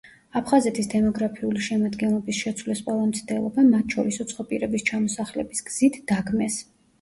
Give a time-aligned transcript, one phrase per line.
[0.39, 6.59] აფხაზეთის დემოგრაფიული შემადგენლობის შეცვლის ყველა მცდელობა, მათ შორის უცხო პირების ჩამოსახლების გზით, დაგმეს.